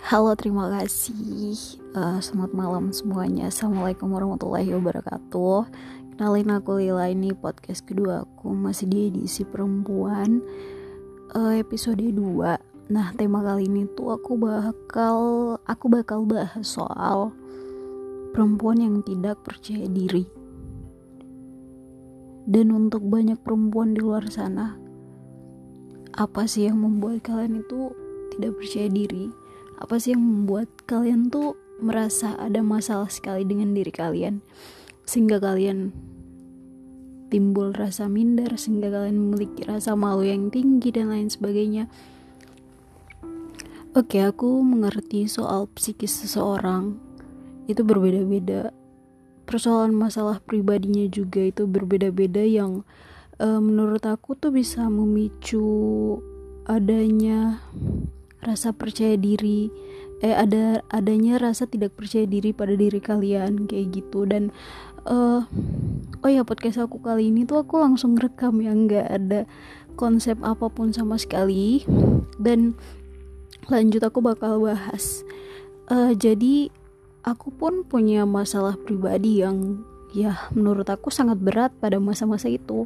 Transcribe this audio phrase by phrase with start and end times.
[0.00, 1.76] Halo, terima kasih.
[1.92, 3.52] Uh, selamat malam semuanya.
[3.52, 5.68] Assalamualaikum warahmatullahi wabarakatuh.
[6.16, 10.40] Kenalin aku Lila ini podcast kedua aku masih di edisi perempuan
[11.36, 12.16] uh, episode 2.
[12.88, 15.18] Nah, tema kali ini tuh aku bakal
[15.68, 17.36] aku bakal bahas soal
[18.32, 20.24] perempuan yang tidak percaya diri.
[22.48, 24.80] Dan untuk banyak perempuan di luar sana,
[26.16, 27.92] apa sih yang membuat kalian itu
[28.32, 29.39] tidak percaya diri?
[29.80, 34.44] Apa sih yang membuat kalian tuh merasa ada masalah sekali dengan diri kalian?
[35.08, 35.90] Sehingga kalian
[37.32, 41.88] timbul rasa minder sehingga kalian memiliki rasa malu yang tinggi dan lain sebagainya.
[43.90, 46.94] Oke, aku mengerti soal psikis seseorang.
[47.66, 48.70] Itu berbeda-beda.
[49.46, 52.86] Persoalan masalah pribadinya juga itu berbeda-beda yang
[53.42, 55.66] uh, menurut aku tuh bisa memicu
[56.70, 57.58] adanya
[58.40, 59.68] rasa percaya diri
[60.20, 64.28] eh ada adanya rasa tidak percaya diri pada diri kalian kayak gitu.
[64.28, 64.52] Dan
[65.08, 65.44] uh,
[66.20, 69.40] oh ya podcast aku kali ini tuh aku langsung rekam ya nggak ada
[69.96, 71.84] konsep apa pun sama sekali.
[72.36, 72.76] Dan
[73.72, 75.24] lanjut aku bakal bahas.
[75.88, 76.68] Uh, jadi
[77.24, 79.80] aku pun punya masalah pribadi yang
[80.12, 82.84] ya menurut aku sangat berat pada masa-masa itu.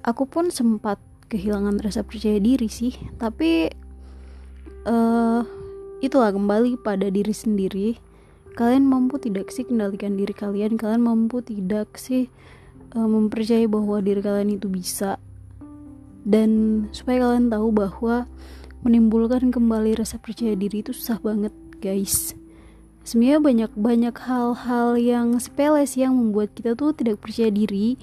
[0.00, 0.96] Aku pun sempat
[1.30, 3.70] kehilangan rasa percaya diri sih tapi
[4.86, 5.42] uh,
[6.00, 7.88] itulah kembali pada diri sendiri.
[8.56, 10.76] Kalian mampu tidak sih kendalikan diri kalian?
[10.76, 12.28] Kalian mampu tidak sih
[12.96, 15.20] uh, mempercayai bahwa diri kalian itu bisa?
[16.24, 18.28] Dan supaya kalian tahu bahwa
[18.84, 22.36] menimbulkan kembali rasa percaya diri itu susah banget guys.
[23.00, 27.96] Sebenarnya banyak banyak hal-hal yang sepele sih yang membuat kita tuh tidak percaya diri.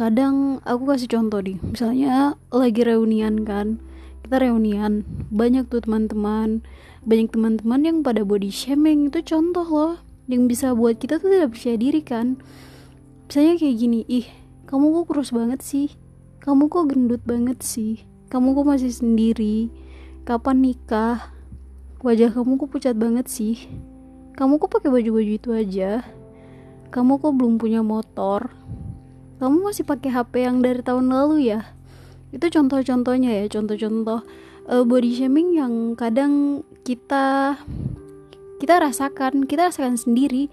[0.00, 3.76] Kadang aku kasih contoh nih misalnya lagi reunian kan
[4.24, 5.02] kita reunian.
[5.32, 6.62] Banyak tuh teman-teman.
[7.04, 9.08] Banyak teman-teman yang pada body shaming.
[9.08, 9.94] Itu contoh loh.
[10.30, 12.38] Yang bisa buat kita tuh tidak percaya diri kan?
[13.26, 14.26] Misalnya kayak gini ih
[14.70, 15.90] kamu kok kurus banget sih?
[16.38, 18.06] Kamu kok gendut banget sih?
[18.30, 19.66] Kamu kok masih sendiri?
[20.22, 21.34] Kapan nikah?
[22.06, 23.66] Wajah kamu kok pucat banget sih?
[24.38, 26.06] Kamu kok pakai baju-baju itu aja?
[26.94, 28.54] Kamu kok belum punya motor?
[29.42, 31.66] Kamu masih pakai HP yang dari tahun lalu ya
[32.30, 34.22] itu contoh-contohnya ya contoh-contoh
[34.70, 37.58] uh, body shaming yang kadang kita
[38.62, 40.46] kita rasakan kita rasakan sendiri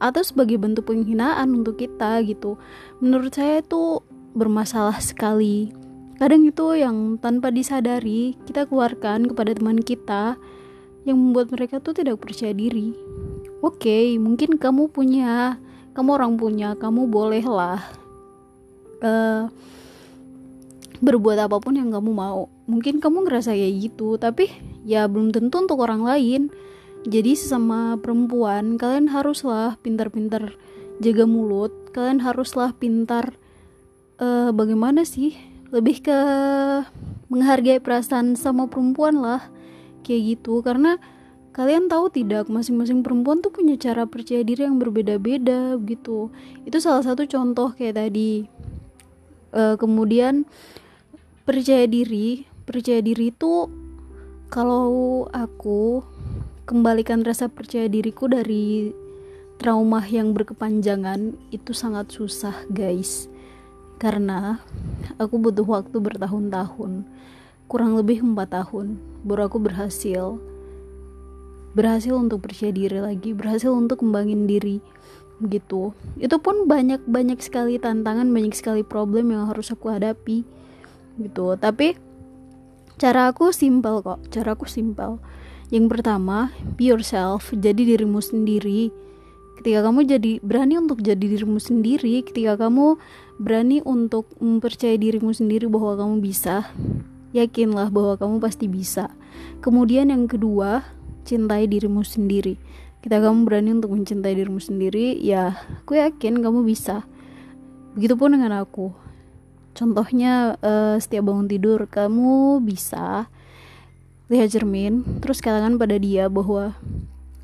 [0.00, 2.56] atau sebagai bentuk penghinaan untuk kita gitu.
[3.04, 4.00] Menurut saya itu
[4.32, 5.68] bermasalah sekali.
[6.16, 10.40] Kadang itu yang tanpa disadari kita keluarkan kepada teman kita
[11.04, 12.96] yang membuat mereka tuh tidak percaya diri.
[13.60, 15.60] Oke okay, mungkin kamu punya
[15.92, 17.80] kamu orang punya kamu bolehlah
[19.04, 19.52] uh,
[21.00, 22.52] berbuat apa pun yang kamu mau.
[22.68, 24.52] Mungkin kamu ngerasa kayak gitu tapi
[24.84, 26.52] ya belum tentu untuk orang lain.
[27.08, 30.52] Jadi sesama perempuan kalian haruslah pintar-pintar
[31.00, 31.72] jaga mulut.
[31.96, 33.34] Kalian haruslah pintar
[34.20, 35.34] uh, bagaimana sih?
[35.72, 36.18] Lebih ke
[37.32, 39.48] menghargai perasaan sama perempuan lah
[40.04, 40.60] kayak gitu.
[40.60, 41.00] Karena
[41.56, 46.30] kalian tahu tidak masing-masing perempuan tuh punya cara percaya diri yang berbeda-beda gitu
[46.62, 48.46] itu salah satu contoh kayak tadi.
[49.50, 50.46] Uh, kemudian
[51.50, 53.66] percaya diri percaya diri itu
[54.54, 55.98] kalau aku
[56.62, 58.94] kembalikan rasa percaya diriku dari
[59.58, 63.26] trauma yang berkepanjangan itu sangat susah guys.
[63.98, 64.62] Karena
[65.18, 67.02] aku butuh waktu bertahun-tahun
[67.66, 70.38] kurang lebih empat tahun baru aku berhasil.
[71.74, 74.78] Berhasil untuk percaya diri lagi berhasil untuk kembangin diri
[75.42, 75.98] gitu.
[76.14, 80.59] Itu pun banyak banyak sekali tantangan banyak sekali problem yang harus aku hadapi
[81.20, 81.54] gitu.
[81.60, 81.94] Tapi
[83.00, 85.16] cara aku simpel kok cara aku simpel.
[85.72, 88.92] Yang pertama be yourself jadi dirimu sendiri.
[89.60, 92.96] Ketika kamu jadi berani untuk jadi dirimu sendiri ketika kamu
[93.36, 96.68] berani untuk mempercayai dirimu sendiri bahwa kamu bisa
[97.36, 99.12] yakinlah bahwa kamu pasti bisa.
[99.60, 100.84] Kemudian yang kedua
[101.28, 102.56] cintai dirimu sendiri.
[103.00, 107.04] Ketika kamu berani untuk mencintai dirimu sendiri ya aku yakin kamu bisa.
[107.96, 108.92] Begitupun dengan aku
[109.72, 113.26] contohnya uh, setiap bangun tidur kamu bisa
[114.30, 116.78] lihat cermin terus katakan pada dia bahwa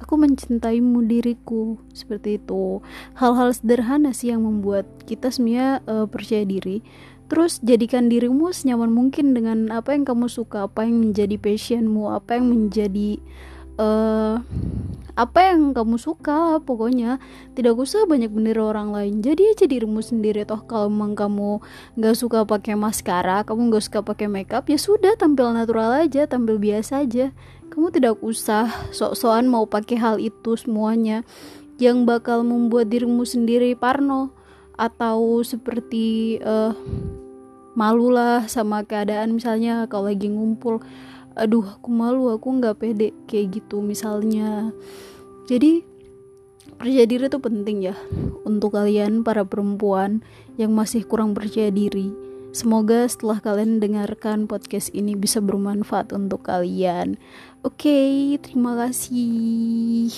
[0.07, 2.79] aku mencintaimu diriku seperti itu.
[3.19, 6.85] Hal-hal sederhana sih yang membuat kita semuanya uh, percaya diri.
[7.27, 12.39] Terus jadikan dirimu senyaman mungkin dengan apa yang kamu suka apa yang menjadi passionmu apa
[12.39, 13.19] yang menjadi
[13.83, 14.39] uh,
[15.17, 17.17] apa yang kamu suka pokoknya.
[17.57, 19.25] Tidak usah banyak bener orang lain.
[19.25, 20.61] Jadi aja dirimu sendiri toh.
[20.69, 21.65] Kalau memang kamu
[21.97, 26.61] nggak suka pakai maskara kamu nggak suka pakai makeup ya sudah tampil natural aja tampil
[26.61, 27.33] biasa aja.
[27.73, 31.25] Kamu tidak usah sok-sokan mau pakai hal itu semuanya.
[31.81, 34.33] Yang bakal membuat dirimu sendiri parno
[34.77, 36.73] atau seperti uh,
[37.77, 39.37] malu lah sama keadaan.
[39.37, 40.81] Misalnya kalau lagi ngumpul
[41.37, 44.73] aduh aku malu aku nggak pede kayak gitu misalnya.
[45.47, 45.85] Jadi
[46.77, 47.97] percaya diri itu penting ya
[48.43, 50.25] untuk kalian para perempuan
[50.57, 52.11] yang masih kurang percaya diri.
[52.57, 57.21] Semoga setelah kalian dengarkan podcast ini bisa bermanfaat untuk kalian.
[57.61, 60.09] Oke okay, terima kasih